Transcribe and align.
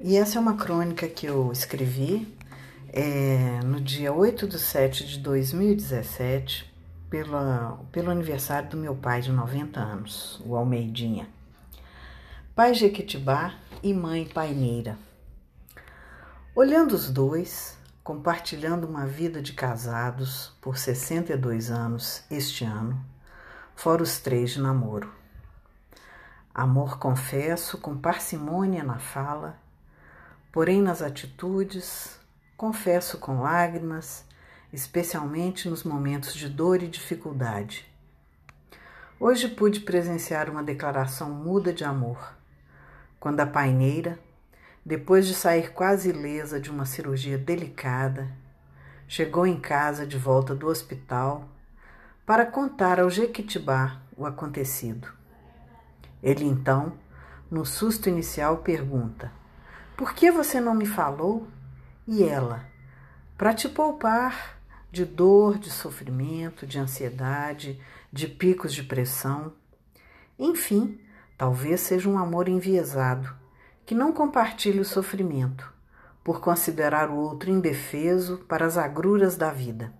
E 0.00 0.16
essa 0.16 0.38
é 0.38 0.40
uma 0.40 0.56
crônica 0.56 1.08
que 1.08 1.26
eu 1.26 1.50
escrevi 1.50 2.32
é, 2.92 3.58
no 3.64 3.80
dia 3.80 4.12
8 4.12 4.46
de 4.46 4.56
7 4.56 5.04
de 5.04 5.18
2017, 5.18 6.72
pela, 7.10 7.80
pelo 7.90 8.08
aniversário 8.08 8.68
do 8.70 8.76
meu 8.76 8.94
pai 8.94 9.20
de 9.20 9.32
90 9.32 9.80
anos, 9.80 10.40
o 10.46 10.54
Almeidinha. 10.54 11.28
Pai 12.54 12.74
Jequitibá 12.74 13.54
e 13.82 13.92
mãe 13.92 14.24
Paineira. 14.24 14.96
Olhando 16.54 16.92
os 16.92 17.10
dois, 17.10 17.76
compartilhando 18.04 18.86
uma 18.86 19.04
vida 19.04 19.42
de 19.42 19.52
casados 19.52 20.56
por 20.60 20.78
62 20.78 21.72
anos 21.72 22.22
este 22.30 22.64
ano, 22.64 23.04
fora 23.74 24.00
os 24.00 24.20
três 24.20 24.50
de 24.50 24.60
namoro. 24.60 25.12
Amor 26.54 27.00
confesso 27.00 27.78
com 27.78 27.98
parcimônia 27.98 28.84
na 28.84 29.00
fala 29.00 29.58
Porém, 30.58 30.82
nas 30.82 31.02
atitudes, 31.02 32.18
confesso 32.56 33.18
com 33.18 33.42
lágrimas, 33.42 34.24
especialmente 34.72 35.68
nos 35.68 35.84
momentos 35.84 36.34
de 36.34 36.48
dor 36.48 36.82
e 36.82 36.88
dificuldade. 36.88 37.86
Hoje 39.20 39.46
pude 39.46 39.78
presenciar 39.78 40.50
uma 40.50 40.64
declaração 40.64 41.30
muda 41.30 41.72
de 41.72 41.84
amor, 41.84 42.34
quando 43.20 43.38
a 43.38 43.46
paineira, 43.46 44.18
depois 44.84 45.28
de 45.28 45.34
sair 45.34 45.70
quase 45.70 46.10
ilesa 46.10 46.58
de 46.58 46.72
uma 46.72 46.86
cirurgia 46.86 47.38
delicada, 47.38 48.28
chegou 49.06 49.46
em 49.46 49.60
casa 49.60 50.04
de 50.04 50.18
volta 50.18 50.56
do 50.56 50.66
hospital 50.66 51.48
para 52.26 52.44
contar 52.44 52.98
ao 52.98 53.08
Jequitibá 53.08 54.02
o 54.16 54.26
acontecido. 54.26 55.06
Ele 56.20 56.44
então, 56.44 56.94
no 57.48 57.64
susto 57.64 58.08
inicial, 58.08 58.56
pergunta: 58.56 59.30
por 59.98 60.14
que 60.14 60.30
você 60.30 60.60
não 60.60 60.76
me 60.76 60.86
falou? 60.86 61.48
E 62.06 62.22
ela, 62.22 62.64
para 63.36 63.52
te 63.52 63.68
poupar 63.68 64.60
de 64.92 65.04
dor, 65.04 65.58
de 65.58 65.72
sofrimento, 65.72 66.64
de 66.64 66.78
ansiedade, 66.78 67.82
de 68.12 68.28
picos 68.28 68.72
de 68.72 68.84
pressão. 68.84 69.52
Enfim, 70.38 71.00
talvez 71.36 71.80
seja 71.80 72.08
um 72.08 72.16
amor 72.16 72.48
enviesado, 72.48 73.28
que 73.84 73.92
não 73.92 74.12
compartilhe 74.12 74.78
o 74.78 74.84
sofrimento, 74.84 75.68
por 76.22 76.40
considerar 76.40 77.10
o 77.10 77.16
outro 77.16 77.50
indefeso 77.50 78.38
para 78.46 78.64
as 78.64 78.78
agruras 78.78 79.36
da 79.36 79.50
vida. 79.50 79.92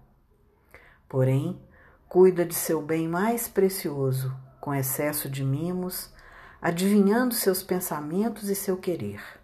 Porém, 1.09 1.61
cuida 2.09 2.47
de 2.47 2.55
seu 2.55 2.81
bem 2.81 3.09
mais 3.09 3.49
precioso, 3.49 4.33
com 4.61 4.73
excesso 4.73 5.29
de 5.29 5.45
mimos, 5.45 6.15
adivinhando 6.63 7.35
seus 7.35 7.65
pensamentos 7.65 8.49
e 8.49 8.55
seu 8.55 8.77
querer. 8.77 9.38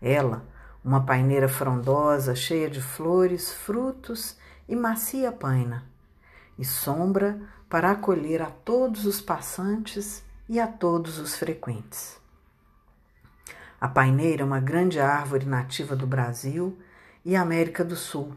Ela, 0.00 0.46
uma 0.82 1.04
paineira 1.04 1.48
frondosa, 1.48 2.34
cheia 2.34 2.70
de 2.70 2.80
flores, 2.80 3.52
frutos 3.52 4.36
e 4.68 4.74
macia 4.74 5.30
paina, 5.30 5.84
e 6.58 6.64
sombra 6.64 7.40
para 7.68 7.90
acolher 7.90 8.40
a 8.40 8.50
todos 8.50 9.04
os 9.04 9.20
passantes 9.20 10.24
e 10.48 10.58
a 10.58 10.66
todos 10.66 11.18
os 11.18 11.36
frequentes. 11.36 12.18
A 13.80 13.88
paineira 13.88 14.42
é 14.42 14.44
uma 14.44 14.60
grande 14.60 14.98
árvore 14.98 15.46
nativa 15.46 15.94
do 15.94 16.06
Brasil 16.06 16.78
e 17.24 17.36
América 17.36 17.84
do 17.84 17.96
Sul, 17.96 18.34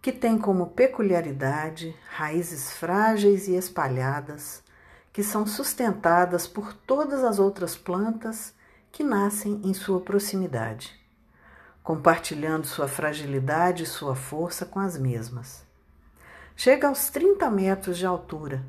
que 0.00 0.12
tem 0.12 0.38
como 0.38 0.68
peculiaridade 0.68 1.94
raízes 2.08 2.72
frágeis 2.72 3.48
e 3.48 3.54
espalhadas, 3.54 4.62
que 5.12 5.22
são 5.22 5.46
sustentadas 5.46 6.46
por 6.46 6.72
todas 6.72 7.24
as 7.24 7.38
outras 7.38 7.76
plantas 7.76 8.54
que 8.98 9.04
nascem 9.04 9.60
em 9.62 9.72
sua 9.72 10.00
proximidade, 10.00 10.92
compartilhando 11.84 12.66
sua 12.66 12.88
fragilidade 12.88 13.84
e 13.84 13.86
sua 13.86 14.16
força 14.16 14.66
com 14.66 14.80
as 14.80 14.98
mesmas. 14.98 15.64
Chega 16.56 16.88
aos 16.88 17.08
30 17.08 17.48
metros 17.48 17.96
de 17.96 18.04
altura, 18.04 18.60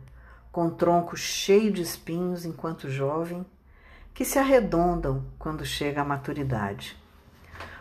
com 0.52 0.70
tronco 0.70 1.18
cheio 1.18 1.74
de 1.74 1.82
espinhos 1.82 2.46
enquanto 2.46 2.92
jovem, 2.92 3.44
que 4.14 4.24
se 4.24 4.38
arredondam 4.38 5.26
quando 5.40 5.66
chega 5.66 6.02
à 6.02 6.06
maturidade. 6.06 6.96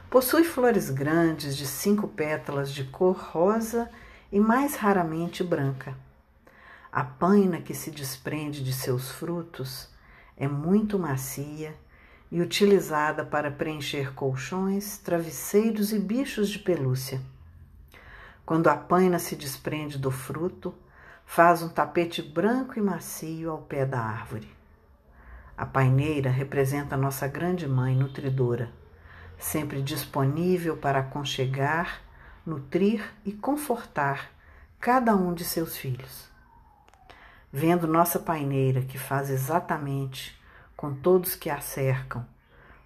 Possui 0.09 0.43
flores 0.43 0.89
grandes 0.89 1.55
de 1.55 1.67
cinco 1.67 2.09
pétalas 2.09 2.73
de 2.73 2.85
cor 2.85 3.19
rosa 3.19 3.91
e 4.33 4.41
mais 4.41 4.75
raramente 4.75 5.45
branca. 5.45 5.95
A 6.91 7.05
paina 7.05 7.61
que 7.61 7.75
se 7.75 7.91
desprende 7.91 8.65
de 8.65 8.73
seus 8.73 9.11
frutos 9.11 9.91
é 10.35 10.49
muito 10.49 10.99
macia 10.99 11.77
e 12.31 12.41
utilizada 12.41 13.25
para 13.25 13.51
preencher 13.51 14.13
colchões, 14.15 14.99
travesseiros 14.99 15.93
e 15.93 15.99
bichos 15.99 16.51
de 16.51 16.59
pelúcia. 16.59 17.21
Quando 18.45 18.69
a 18.69 18.77
paina 18.77 19.19
se 19.19 19.37
desprende 19.37 19.99
do 19.99 20.11
fruto, 20.11 20.75
faz 21.25 21.63
um 21.63 21.69
tapete 21.69 22.23
branco 22.23 22.79
e 22.79 22.83
macio 22.83 23.51
ao 23.51 23.59
pé 23.59 23.85
da 23.85 24.01
árvore. 24.01 24.49
A 25.57 25.67
paineira 25.67 26.31
representa 26.31 26.97
nossa 26.97 27.27
grande 27.27 27.67
mãe 27.67 27.95
nutridora, 27.95 28.71
sempre 29.37 29.83
disponível 29.83 30.77
para 30.77 31.01
aconchegar, 31.01 32.01
nutrir 32.47 33.05
e 33.25 33.33
confortar 33.33 34.31
cada 34.81 35.15
um 35.17 35.35
de 35.35 35.45
seus 35.45 35.77
filhos. 35.77 36.29
Vendo 37.53 37.87
nossa 37.87 38.19
paineira, 38.19 38.83
que 38.83 38.99
faz 38.99 39.31
exatamente 39.31 40.38
com 40.79 40.95
todos 40.95 41.35
que 41.35 41.51
a 41.51 41.61
cercam, 41.61 42.25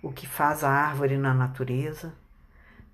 o 0.03 0.11
que 0.11 0.27
faz 0.27 0.65
a 0.65 0.71
árvore 0.71 1.19
na 1.19 1.35
natureza, 1.35 2.15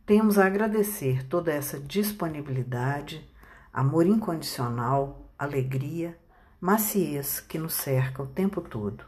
temos 0.04 0.40
a 0.40 0.46
agradecer 0.46 1.22
toda 1.22 1.52
essa 1.52 1.78
disponibilidade, 1.78 3.24
amor 3.72 4.06
incondicional, 4.06 5.30
alegria, 5.38 6.18
maciez 6.60 7.38
que 7.38 7.60
nos 7.60 7.74
cerca 7.74 8.24
o 8.24 8.26
tempo 8.26 8.60
todo. 8.60 9.04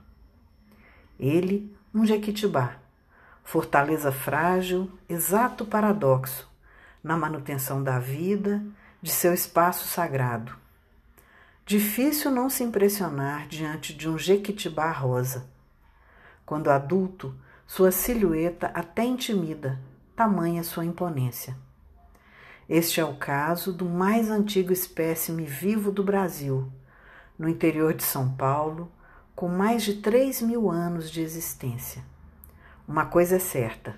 Ele, 1.18 1.76
um 1.92 2.06
jequitibá, 2.06 2.76
fortaleza 3.42 4.12
frágil, 4.12 4.88
exato 5.08 5.66
paradoxo 5.66 6.48
na 7.02 7.16
manutenção 7.16 7.82
da 7.82 7.98
vida, 7.98 8.64
de 9.02 9.10
seu 9.10 9.34
espaço 9.34 9.88
sagrado. 9.88 10.56
Difícil 11.66 12.30
não 12.30 12.48
se 12.48 12.62
impressionar 12.62 13.48
diante 13.48 13.92
de 13.92 14.08
um 14.08 14.16
jequitibá 14.16 14.92
rosa 14.92 15.50
quando 16.50 16.66
adulto, 16.66 17.33
sua 17.65 17.93
silhueta 17.93 18.72
até 18.75 19.05
intimida, 19.05 19.78
tamanha 20.16 20.65
sua 20.65 20.84
imponência. 20.84 21.56
Este 22.69 23.00
é 23.00 23.05
o 23.05 23.15
caso 23.15 23.72
do 23.72 23.84
mais 23.84 24.33
antigo 24.33 24.72
espécime 24.72 25.44
vivo 25.44 25.93
do 25.93 26.03
Brasil, 26.03 26.69
no 27.38 27.49
interior 27.49 27.94
de 27.94 28.03
São 28.03 28.28
Paulo, 28.34 28.91
com 29.33 29.47
mais 29.47 29.84
de 29.84 29.99
3 30.03 30.43
mil 30.43 30.69
anos 30.69 31.09
de 31.09 31.21
existência. 31.21 32.03
Uma 32.88 33.06
coisa 33.06 33.37
é 33.37 33.38
certa: 33.38 33.94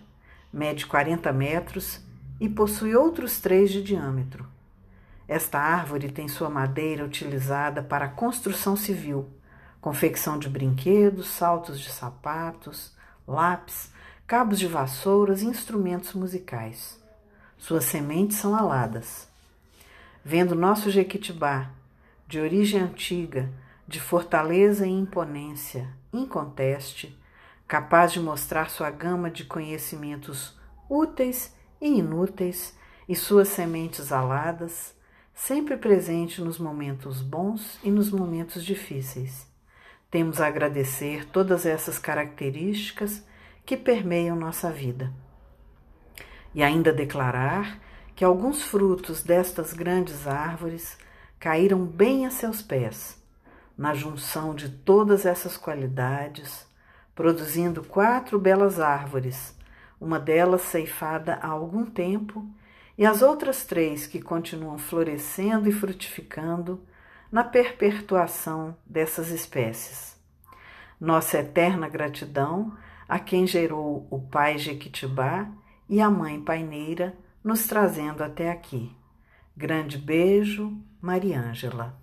mede 0.52 0.84
40 0.84 1.32
metros 1.32 2.02
e 2.38 2.50
possui 2.50 2.94
outros 2.94 3.40
três 3.40 3.70
de 3.70 3.82
diâmetro. 3.82 4.46
Esta 5.26 5.58
árvore 5.58 6.12
tem 6.12 6.28
sua 6.28 6.50
madeira 6.50 7.02
utilizada 7.02 7.82
para 7.82 8.04
a 8.04 8.10
construção 8.10 8.76
civil 8.76 9.26
confecção 9.82 10.38
de 10.38 10.48
brinquedos, 10.48 11.26
saltos 11.26 11.80
de 11.80 11.90
sapatos, 11.90 12.92
lápis, 13.26 13.92
cabos 14.28 14.56
de 14.60 14.68
vassouras 14.68 15.42
e 15.42 15.46
instrumentos 15.46 16.14
musicais. 16.14 17.02
Suas 17.58 17.84
sementes 17.84 18.36
são 18.36 18.54
aladas. 18.54 19.28
Vendo 20.24 20.54
nosso 20.54 20.88
Jequitibá, 20.88 21.70
de 22.28 22.38
origem 22.38 22.80
antiga, 22.80 23.50
de 23.86 23.98
fortaleza 23.98 24.86
e 24.86 24.90
imponência, 24.90 25.88
inconteste, 26.12 27.20
capaz 27.66 28.12
de 28.12 28.20
mostrar 28.20 28.70
sua 28.70 28.88
gama 28.88 29.32
de 29.32 29.44
conhecimentos 29.44 30.56
úteis 30.88 31.56
e 31.80 31.88
inúteis 31.88 32.78
e 33.08 33.16
suas 33.16 33.48
sementes 33.48 34.12
aladas, 34.12 34.94
sempre 35.34 35.76
presente 35.76 36.40
nos 36.40 36.56
momentos 36.56 37.20
bons 37.20 37.80
e 37.82 37.90
nos 37.90 38.12
momentos 38.12 38.64
difíceis 38.64 39.50
temos 40.12 40.42
a 40.42 40.46
agradecer 40.46 41.24
todas 41.24 41.64
essas 41.64 41.98
características 41.98 43.24
que 43.64 43.78
permeiam 43.78 44.36
nossa 44.36 44.70
vida. 44.70 45.10
E 46.54 46.62
ainda 46.62 46.92
declarar 46.92 47.80
que 48.14 48.22
alguns 48.22 48.62
frutos 48.62 49.22
destas 49.22 49.72
grandes 49.72 50.26
árvores 50.26 50.98
caíram 51.40 51.82
bem 51.86 52.26
a 52.26 52.30
seus 52.30 52.60
pés, 52.60 53.18
na 53.76 53.94
junção 53.94 54.54
de 54.54 54.68
todas 54.68 55.24
essas 55.24 55.56
qualidades, 55.56 56.66
produzindo 57.14 57.82
quatro 57.82 58.38
belas 58.38 58.78
árvores, 58.78 59.56
uma 59.98 60.20
delas 60.20 60.60
ceifada 60.60 61.38
há 61.40 61.48
algum 61.48 61.86
tempo, 61.86 62.46
e 62.98 63.06
as 63.06 63.22
outras 63.22 63.64
três 63.64 64.06
que 64.06 64.20
continuam 64.20 64.76
florescendo 64.76 65.70
e 65.70 65.72
frutificando 65.72 66.82
na 67.32 67.42
perpetuação 67.42 68.76
dessas 68.84 69.30
espécies. 69.30 70.20
Nossa 71.00 71.38
eterna 71.38 71.88
gratidão 71.88 72.76
a 73.08 73.18
quem 73.18 73.46
gerou 73.46 74.06
o 74.10 74.20
pai 74.20 74.58
Jequitibá 74.58 75.48
e 75.88 76.00
a 76.00 76.10
mãe 76.10 76.40
paineira, 76.40 77.16
nos 77.42 77.66
trazendo 77.66 78.22
até 78.22 78.50
aqui. 78.50 78.94
Grande 79.56 79.98
beijo, 79.98 80.78
Mariângela. 81.00 82.01